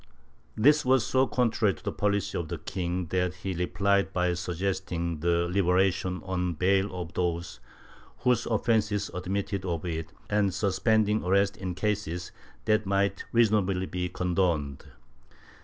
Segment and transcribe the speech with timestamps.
[0.57, 5.19] This was so contrary to the policy of the king that he replied by suggesting
[5.19, 7.59] the liberation on bail of those
[8.21, 12.31] whose offences admitted of it, and suspending arrest in cases
[12.65, 14.85] that might reasonably be condoned.